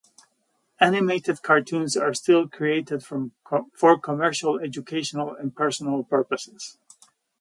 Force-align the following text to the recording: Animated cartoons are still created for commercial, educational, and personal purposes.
Animated 0.79 1.43
cartoons 1.43 1.95
are 1.95 2.15
still 2.15 2.49
created 2.49 3.05
for 3.05 3.99
commercial, 3.99 4.59
educational, 4.59 5.35
and 5.35 5.55
personal 5.55 6.03
purposes. 6.03 6.79